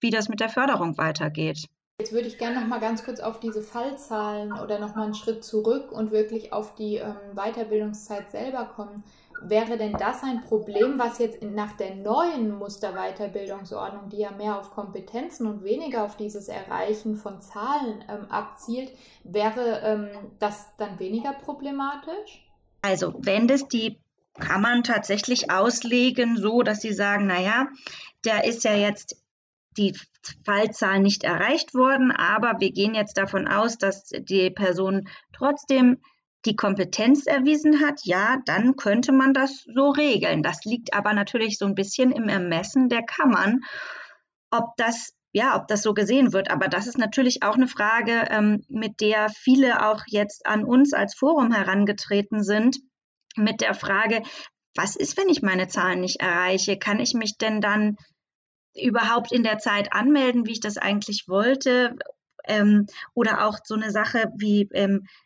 wie 0.00 0.10
das 0.10 0.28
mit 0.28 0.40
der 0.40 0.48
Förderung 0.48 0.96
weitergeht. 0.98 1.66
Jetzt 1.98 2.12
würde 2.12 2.28
ich 2.28 2.36
gerne 2.36 2.60
noch 2.60 2.66
mal 2.66 2.78
ganz 2.78 3.04
kurz 3.04 3.20
auf 3.20 3.40
diese 3.40 3.62
Fallzahlen 3.62 4.52
oder 4.52 4.78
noch 4.78 4.94
mal 4.94 5.04
einen 5.04 5.14
Schritt 5.14 5.42
zurück 5.42 5.92
und 5.92 6.10
wirklich 6.10 6.52
auf 6.52 6.74
die 6.74 6.96
ähm, 6.96 7.16
Weiterbildungszeit 7.34 8.30
selber 8.30 8.66
kommen. 8.66 9.02
Wäre 9.42 9.76
denn 9.76 9.92
das 9.92 10.22
ein 10.22 10.42
Problem, 10.42 10.98
was 10.98 11.18
jetzt 11.18 11.42
nach 11.42 11.76
der 11.76 11.94
neuen 11.94 12.50
Musterweiterbildungsordnung, 12.56 14.08
die 14.08 14.18
ja 14.18 14.30
mehr 14.30 14.58
auf 14.58 14.70
Kompetenzen 14.70 15.46
und 15.46 15.62
weniger 15.62 16.04
auf 16.04 16.16
dieses 16.16 16.48
Erreichen 16.48 17.16
von 17.16 17.40
Zahlen 17.40 18.04
ähm, 18.08 18.30
abzielt, 18.30 18.92
wäre 19.24 19.80
ähm, 19.84 20.08
das 20.38 20.66
dann 20.78 20.98
weniger 20.98 21.32
problematisch? 21.32 22.46
Also, 22.82 23.14
wenn 23.18 23.46
das 23.48 23.68
die 23.68 23.98
kann 24.38 24.60
man 24.60 24.82
tatsächlich 24.82 25.50
auslegen, 25.50 26.36
so 26.36 26.62
dass 26.62 26.80
sie 26.80 26.92
sagen, 26.92 27.26
naja, 27.26 27.68
der 28.24 28.44
ist 28.44 28.64
ja 28.64 28.74
jetzt 28.74 29.16
die 29.76 29.94
Fallzahl 30.44 31.00
nicht 31.00 31.24
erreicht 31.24 31.74
worden, 31.74 32.10
aber 32.10 32.60
wir 32.60 32.72
gehen 32.72 32.94
jetzt 32.94 33.16
davon 33.16 33.46
aus, 33.46 33.78
dass 33.78 34.08
die 34.08 34.50
Person 34.50 35.08
trotzdem 35.32 35.98
die 36.46 36.56
Kompetenz 36.56 37.26
erwiesen 37.26 37.80
hat, 37.84 38.00
ja, 38.04 38.38
dann 38.46 38.76
könnte 38.76 39.12
man 39.12 39.34
das 39.34 39.64
so 39.74 39.90
regeln. 39.90 40.42
Das 40.42 40.64
liegt 40.64 40.94
aber 40.94 41.12
natürlich 41.12 41.58
so 41.58 41.66
ein 41.66 41.74
bisschen 41.74 42.12
im 42.12 42.28
Ermessen 42.28 42.88
der 42.88 43.02
Kammern, 43.02 43.60
ob 44.50 44.76
das 44.76 45.12
ja, 45.32 45.54
ob 45.54 45.68
das 45.68 45.82
so 45.82 45.92
gesehen 45.92 46.32
wird. 46.32 46.50
Aber 46.50 46.66
das 46.66 46.86
ist 46.86 46.96
natürlich 46.96 47.42
auch 47.42 47.56
eine 47.56 47.68
Frage, 47.68 48.24
ähm, 48.30 48.64
mit 48.68 49.02
der 49.02 49.28
viele 49.28 49.86
auch 49.86 50.02
jetzt 50.06 50.46
an 50.46 50.64
uns 50.64 50.94
als 50.94 51.14
Forum 51.14 51.52
herangetreten 51.52 52.42
sind, 52.42 52.78
mit 53.36 53.60
der 53.60 53.74
Frage, 53.74 54.22
was 54.74 54.96
ist, 54.96 55.18
wenn 55.18 55.28
ich 55.28 55.42
meine 55.42 55.68
Zahlen 55.68 56.00
nicht 56.00 56.20
erreiche? 56.20 56.78
Kann 56.78 57.00
ich 57.00 57.12
mich 57.12 57.36
denn 57.36 57.60
dann 57.60 57.96
überhaupt 58.74 59.30
in 59.30 59.42
der 59.42 59.58
Zeit 59.58 59.92
anmelden, 59.92 60.46
wie 60.46 60.52
ich 60.52 60.60
das 60.60 60.78
eigentlich 60.78 61.24
wollte? 61.28 61.96
Ähm, 62.44 62.86
oder 63.12 63.46
auch 63.46 63.58
so 63.62 63.74
eine 63.74 63.90
Sache 63.90 64.32
wie 64.36 64.68
ähm, 64.72 65.02
äh, 65.02 65.25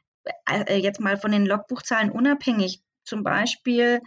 jetzt 0.68 1.00
mal 1.00 1.16
von 1.16 1.32
den 1.32 1.46
Logbuchzahlen 1.46 2.10
unabhängig. 2.10 2.82
Zum 3.04 3.22
Beispiel 3.24 4.00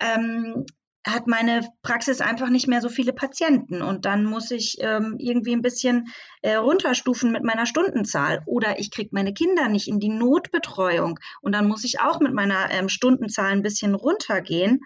ähm, 0.00 0.64
hat 1.06 1.26
meine 1.26 1.66
Praxis 1.82 2.20
einfach 2.20 2.50
nicht 2.50 2.68
mehr 2.68 2.80
so 2.80 2.88
viele 2.88 3.12
Patienten 3.12 3.82
und 3.82 4.04
dann 4.04 4.24
muss 4.24 4.50
ich 4.50 4.76
ähm, 4.80 5.16
irgendwie 5.18 5.52
ein 5.52 5.62
bisschen 5.62 6.08
äh, 6.42 6.54
runterstufen 6.54 7.32
mit 7.32 7.44
meiner 7.44 7.66
Stundenzahl 7.66 8.42
oder 8.46 8.78
ich 8.78 8.90
kriege 8.90 9.10
meine 9.12 9.32
Kinder 9.32 9.68
nicht 9.68 9.88
in 9.88 10.00
die 10.00 10.10
Notbetreuung 10.10 11.18
und 11.40 11.52
dann 11.52 11.68
muss 11.68 11.84
ich 11.84 12.00
auch 12.00 12.20
mit 12.20 12.34
meiner 12.34 12.70
ähm, 12.70 12.88
Stundenzahl 12.88 13.52
ein 13.52 13.62
bisschen 13.62 13.94
runtergehen. 13.94 14.80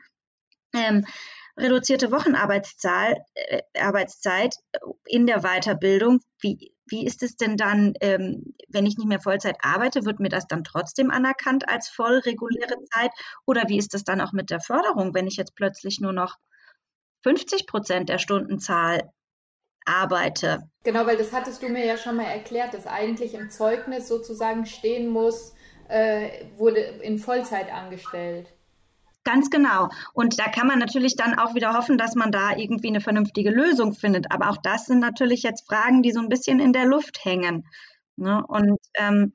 Ähm, 0.74 1.04
reduzierte 1.56 2.10
Wochenarbeitszahl, 2.10 3.16
äh, 3.34 3.62
in 5.06 5.26
der 5.26 5.42
Weiterbildung, 5.42 6.20
wie, 6.40 6.71
wie 6.86 7.06
ist 7.06 7.22
es 7.22 7.36
denn 7.36 7.56
dann, 7.56 7.94
ähm, 8.00 8.54
wenn 8.68 8.86
ich 8.86 8.96
nicht 8.96 9.08
mehr 9.08 9.20
Vollzeit 9.20 9.56
arbeite, 9.62 10.04
wird 10.04 10.20
mir 10.20 10.28
das 10.28 10.46
dann 10.46 10.64
trotzdem 10.64 11.10
anerkannt 11.10 11.68
als 11.68 11.88
voll 11.88 12.18
reguläre 12.18 12.82
Zeit? 12.92 13.10
Oder 13.46 13.64
wie 13.68 13.78
ist 13.78 13.94
das 13.94 14.04
dann 14.04 14.20
auch 14.20 14.32
mit 14.32 14.50
der 14.50 14.60
Förderung, 14.60 15.14
wenn 15.14 15.26
ich 15.26 15.36
jetzt 15.36 15.54
plötzlich 15.54 16.00
nur 16.00 16.12
noch 16.12 16.36
50 17.22 17.66
Prozent 17.66 18.08
der 18.08 18.18
Stundenzahl 18.18 19.10
arbeite? 19.84 20.68
Genau, 20.84 21.06
weil 21.06 21.16
das 21.16 21.32
hattest 21.32 21.62
du 21.62 21.68
mir 21.68 21.86
ja 21.86 21.96
schon 21.96 22.16
mal 22.16 22.24
erklärt, 22.24 22.74
dass 22.74 22.86
eigentlich 22.86 23.34
im 23.34 23.50
Zeugnis 23.50 24.08
sozusagen 24.08 24.66
stehen 24.66 25.08
muss, 25.08 25.54
äh, 25.88 26.46
wurde 26.56 26.80
in 26.80 27.18
Vollzeit 27.18 27.72
angestellt. 27.72 28.52
Ganz 29.24 29.50
genau. 29.50 29.88
Und 30.14 30.38
da 30.38 30.48
kann 30.48 30.66
man 30.66 30.80
natürlich 30.80 31.14
dann 31.14 31.38
auch 31.38 31.54
wieder 31.54 31.74
hoffen, 31.74 31.96
dass 31.96 32.14
man 32.14 32.32
da 32.32 32.56
irgendwie 32.56 32.88
eine 32.88 33.00
vernünftige 33.00 33.50
Lösung 33.50 33.94
findet. 33.94 34.32
Aber 34.32 34.50
auch 34.50 34.56
das 34.56 34.86
sind 34.86 34.98
natürlich 34.98 35.42
jetzt 35.42 35.66
Fragen, 35.66 36.02
die 36.02 36.10
so 36.10 36.20
ein 36.20 36.28
bisschen 36.28 36.58
in 36.58 36.72
der 36.72 36.86
Luft 36.86 37.24
hängen. 37.24 37.66
Ne? 38.16 38.44
Und 38.46 38.80
ähm, 38.94 39.34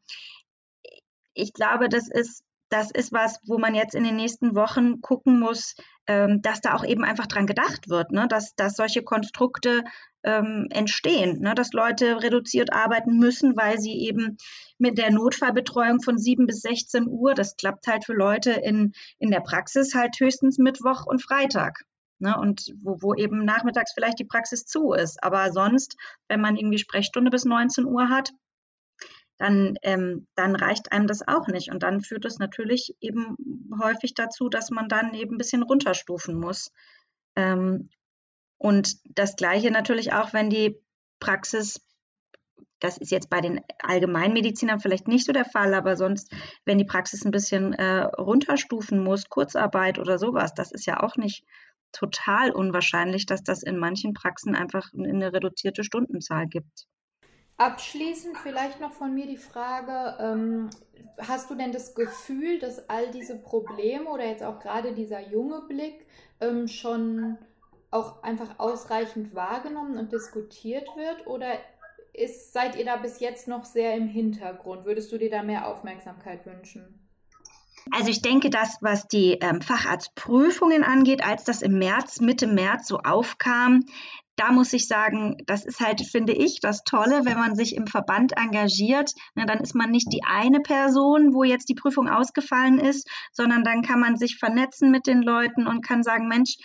ich 1.33 1.53
glaube, 1.53 1.87
das 1.87 2.09
ist, 2.09 2.43
das 2.69 2.91
ist 2.91 3.13
was, 3.13 3.39
wo 3.45 3.57
man 3.57 3.75
jetzt 3.75 3.95
in 3.95 4.03
den 4.03 4.17
nächsten 4.17 4.55
Wochen 4.55 5.01
gucken 5.01 5.39
muss, 5.39 5.75
ähm, 6.07 6.41
dass 6.41 6.59
da 6.59 6.75
auch 6.75 6.83
eben 6.83 7.05
einfach 7.05 7.27
dran 7.27 7.47
gedacht 7.47 7.87
wird, 7.87 8.11
ne? 8.11 8.27
dass, 8.27 8.55
dass 8.55 8.75
solche 8.75 9.03
Konstrukte 9.03 9.83
ähm, 10.27 10.67
entstehen, 10.71 11.39
ne? 11.39 11.55
dass 11.55 11.71
Leute 11.71 12.21
reduziert 12.21 12.73
arbeiten 12.73 13.17
müssen, 13.17 13.55
weil 13.55 13.79
sie 13.79 13.93
eben 13.93 14.37
mit 14.77 14.97
der 14.97 15.09
Notfallbetreuung 15.09 16.01
von 16.01 16.17
7 16.17 16.45
bis 16.45 16.61
16 16.61 17.07
Uhr, 17.07 17.33
das 17.33 17.55
klappt 17.55 17.87
halt 17.87 18.03
für 18.03 18.13
Leute 18.13 18.51
in, 18.51 18.91
in 19.19 19.31
der 19.31 19.39
Praxis 19.39 19.95
halt 19.95 20.19
höchstens 20.19 20.57
Mittwoch 20.57 21.05
und 21.05 21.23
Freitag. 21.23 21.85
Ne, 22.19 22.35
und 22.35 22.73
wo, 22.81 22.97
wo 22.99 23.13
eben 23.13 23.45
nachmittags 23.45 23.93
vielleicht 23.93 24.17
die 24.17 24.25
Praxis 24.25 24.65
zu 24.65 24.91
ist. 24.93 25.23
Aber 25.23 25.51
sonst, 25.51 25.97
wenn 26.27 26.41
man 26.41 26.55
irgendwie 26.55 26.79
Sprechstunde 26.79 27.29
bis 27.29 27.45
19 27.45 27.85
Uhr 27.85 28.09
hat, 28.09 28.31
dann, 29.37 29.75
ähm, 29.83 30.25
dann 30.33 30.55
reicht 30.55 30.91
einem 30.91 31.05
das 31.05 31.27
auch 31.27 31.47
nicht. 31.47 31.71
Und 31.71 31.83
dann 31.83 32.01
führt 32.01 32.25
es 32.25 32.39
natürlich 32.39 32.95
eben 33.01 33.37
häufig 33.79 34.15
dazu, 34.15 34.49
dass 34.49 34.71
man 34.71 34.89
dann 34.89 35.13
eben 35.13 35.35
ein 35.35 35.37
bisschen 35.37 35.61
runterstufen 35.61 36.39
muss. 36.39 36.71
Ähm, 37.35 37.89
und 38.57 38.97
das 39.05 39.35
Gleiche 39.35 39.71
natürlich 39.71 40.13
auch, 40.13 40.33
wenn 40.33 40.49
die 40.49 40.79
Praxis, 41.19 41.81
das 42.79 42.97
ist 42.97 43.11
jetzt 43.11 43.29
bei 43.29 43.41
den 43.41 43.61
Allgemeinmedizinern 43.79 44.79
vielleicht 44.79 45.07
nicht 45.07 45.25
so 45.25 45.31
der 45.31 45.45
Fall, 45.45 45.73
aber 45.73 45.95
sonst, 45.95 46.31
wenn 46.65 46.77
die 46.77 46.85
Praxis 46.85 47.25
ein 47.25 47.31
bisschen 47.31 47.73
äh, 47.73 48.03
runterstufen 48.03 49.03
muss, 49.03 49.29
Kurzarbeit 49.29 49.99
oder 49.99 50.17
sowas, 50.17 50.53
das 50.53 50.71
ist 50.71 50.85
ja 50.85 51.01
auch 51.01 51.15
nicht 51.15 51.43
total 51.91 52.51
unwahrscheinlich, 52.51 53.25
dass 53.25 53.43
das 53.43 53.63
in 53.63 53.77
manchen 53.77 54.13
Praxen 54.13 54.55
einfach 54.55 54.91
eine 54.93 55.33
reduzierte 55.33 55.83
Stundenzahl 55.83 56.47
gibt. 56.47 56.87
Abschließend 57.57 58.37
vielleicht 58.37 58.79
noch 58.79 58.91
von 58.91 59.15
mir 59.15 59.25
die 59.25 59.37
Frage, 59.37 60.15
ähm, 60.19 60.69
hast 61.17 61.49
du 61.49 61.55
denn 61.55 61.71
das 61.71 61.95
Gefühl, 61.95 62.59
dass 62.59 62.87
all 62.87 63.09
diese 63.09 63.35
Probleme 63.35 64.09
oder 64.09 64.27
jetzt 64.27 64.43
auch 64.43 64.59
gerade 64.59 64.93
dieser 64.93 65.27
junge 65.27 65.63
Blick 65.67 66.05
ähm, 66.39 66.67
schon 66.67 67.39
auch 67.97 68.23
einfach 68.23 68.59
ausreichend 68.59 69.35
wahrgenommen 69.35 69.97
und 69.97 70.11
diskutiert 70.11 70.87
wird? 70.95 71.27
Oder 71.27 71.53
ist, 72.13 72.53
seid 72.53 72.75
ihr 72.75 72.85
da 72.85 72.97
bis 72.97 73.19
jetzt 73.19 73.47
noch 73.47 73.65
sehr 73.65 73.95
im 73.95 74.07
Hintergrund? 74.07 74.85
Würdest 74.85 75.11
du 75.11 75.17
dir 75.17 75.29
da 75.29 75.43
mehr 75.43 75.67
Aufmerksamkeit 75.67 76.45
wünschen? 76.45 77.07
Also 77.91 78.09
ich 78.09 78.21
denke, 78.21 78.49
das, 78.49 78.77
was 78.81 79.07
die 79.07 79.33
ähm, 79.39 79.61
Facharztprüfungen 79.61 80.83
angeht, 80.83 81.23
als 81.23 81.45
das 81.45 81.61
im 81.61 81.77
März, 81.77 82.19
Mitte 82.19 82.47
März 82.47 82.87
so 82.87 82.99
aufkam, 82.99 83.85
da 84.37 84.51
muss 84.51 84.71
ich 84.73 84.87
sagen, 84.87 85.37
das 85.47 85.65
ist 85.65 85.79
halt, 85.79 85.99
finde 86.01 86.33
ich, 86.33 86.59
das 86.61 86.83
Tolle, 86.83 87.25
wenn 87.25 87.39
man 87.39 87.55
sich 87.55 87.75
im 87.75 87.87
Verband 87.87 88.37
engagiert. 88.37 89.11
Na, 89.33 89.45
dann 89.45 89.59
ist 89.59 89.73
man 89.73 89.89
nicht 89.89 90.13
die 90.13 90.23
eine 90.23 90.59
Person, 90.59 91.33
wo 91.33 91.43
jetzt 91.43 91.69
die 91.69 91.75
Prüfung 91.75 92.07
ausgefallen 92.07 92.77
ist, 92.79 93.09
sondern 93.31 93.63
dann 93.63 93.81
kann 93.81 93.99
man 93.99 94.15
sich 94.15 94.37
vernetzen 94.37 94.91
mit 94.91 95.07
den 95.07 95.23
Leuten 95.23 95.65
und 95.65 95.81
kann 95.81 96.03
sagen, 96.03 96.27
Mensch, 96.27 96.57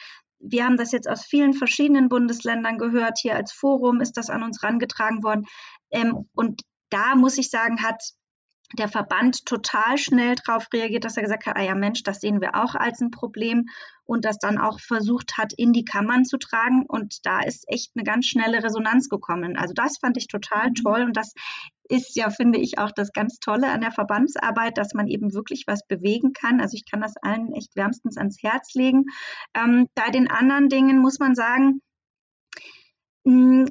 wir 0.43 0.65
haben 0.65 0.77
das 0.77 0.93
jetzt 0.93 1.09
aus 1.09 1.25
vielen 1.25 1.55
verschiedenen 1.55 2.09
Bundesländern 2.09 2.77
gehört. 2.77 3.19
Hier 3.21 3.37
als 3.37 3.53
Forum 3.53 4.01
ist 4.01 4.17
das 4.17 4.29
an 4.29 4.43
uns 4.43 4.63
rangetragen 4.63 5.23
worden. 5.23 5.47
Ähm, 5.91 6.29
und 6.35 6.63
da 6.91 7.15
muss 7.15 7.39
ich 7.39 7.49
sagen, 7.49 7.83
hat 7.83 8.03
der 8.79 8.89
Verband 8.89 9.45
total 9.47 9.99
schnell 9.99 10.35
darauf 10.35 10.67
reagiert, 10.73 11.05
dass 11.05 11.17
er 11.17 11.23
gesagt 11.23 11.47
hat, 11.47 11.57
ah 11.57 11.63
ja 11.63 11.75
Mensch, 11.75 12.03
das 12.03 12.21
sehen 12.21 12.41
wir 12.41 12.55
auch 12.55 12.75
als 12.75 13.01
ein 13.01 13.11
Problem 13.11 13.67
und 14.05 14.25
das 14.25 14.39
dann 14.39 14.59
auch 14.59 14.81
versucht 14.81 15.39
hat, 15.39 15.53
in 15.57 15.73
die 15.73 15.85
Kammern 15.85 16.25
zu 16.25 16.37
tragen. 16.39 16.85
Und 16.87 17.25
da 17.25 17.41
ist 17.41 17.65
echt 17.69 17.93
eine 17.95 18.05
ganz 18.05 18.27
schnelle 18.27 18.63
Resonanz 18.63 19.09
gekommen. 19.09 19.57
Also 19.57 19.75
das 19.75 19.99
fand 19.99 20.17
ich 20.17 20.27
total 20.27 20.71
mhm. 20.71 20.75
toll 20.75 21.03
und 21.03 21.17
das 21.17 21.35
ist 21.89 22.17
ja, 22.17 22.31
finde 22.31 22.59
ich, 22.59 22.79
auch 22.79 22.91
das 22.91 23.13
ganz 23.13 23.39
Tolle 23.39 23.71
an 23.71 23.83
der 23.83 23.93
Verbandsarbeit, 23.93 24.79
dass 24.79 24.95
man 24.95 25.09
eben 25.09 25.35
wirklich 25.35 25.65
was 25.67 25.87
bewegen 25.87 26.33
kann. 26.33 26.61
Also 26.61 26.75
ich 26.75 26.91
kann 26.91 27.01
das 27.01 27.17
allen 27.19 27.53
echt 27.53 27.77
wärmstens 27.77 28.17
ans 28.17 28.43
Herz 28.43 28.75
legen. 28.75 29.05
Ähm, 29.55 29.89
bei 29.95 30.11
den 30.11 30.31
anderen 30.31 30.69
Dingen 30.69 30.99
muss 31.01 31.19
man 31.19 31.35
sagen, 31.35 31.83
mh, 33.25 33.67
hm, 33.67 33.71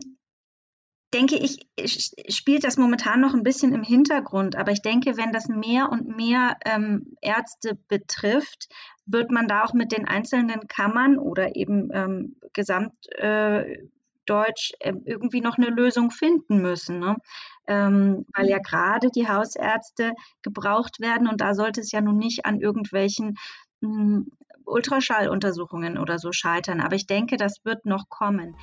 denke 1.14 1.36
ich, 1.36 1.60
spielt 2.30 2.64
das 2.64 2.78
momentan 2.78 3.20
noch 3.20 3.34
ein 3.34 3.44
bisschen 3.44 3.74
im 3.74 3.84
Hintergrund. 3.84 4.56
Aber 4.56 4.72
ich 4.72 4.82
denke, 4.82 5.18
wenn 5.18 5.34
das 5.34 5.48
mehr 5.48 5.90
und 5.92 6.16
mehr 6.16 6.58
ähm, 6.66 7.16
Ärzte 7.22 7.78
betrifft, 7.88 8.70
wird 9.06 9.32
man 9.32 9.48
da 9.48 9.64
auch 9.64 9.74
mit 9.74 9.92
den 9.92 10.08
einzelnen 10.08 10.68
Kammern 10.68 11.18
oder 11.18 11.56
eben 11.56 11.90
ähm, 11.94 12.38
gesamtdeutsch 12.54 13.92
äh, 14.80 14.94
irgendwie 15.06 15.42
noch 15.42 15.58
eine 15.58 15.70
Lösung 15.70 16.12
finden 16.12 16.62
müssen. 16.62 17.00
Ne? 17.00 17.18
Ähm, 17.68 18.26
weil 18.34 18.48
ja 18.48 18.60
gerade 18.60 19.10
die 19.10 19.28
Hausärzte 19.28 20.14
gebraucht 20.42 21.02
werden 21.02 21.28
und 21.28 21.42
da 21.42 21.54
sollte 21.56 21.82
es 21.82 21.92
ja 21.92 22.02
nun 22.02 22.18
nicht 22.18 22.46
an 22.46 22.60
irgendwelchen 22.60 23.38
mh, 23.82 23.90
hm, 23.90 24.32
Ultraschalluntersuchungen 24.64 25.98
oder 25.98 26.18
so 26.20 26.32
scheitern. 26.32 26.80
Aber 26.80 26.96
ich 26.96 27.08
denke, 27.08 27.36
das 27.36 27.66
wird 27.66 27.86
noch 27.86 28.08
kommen. 28.08 28.56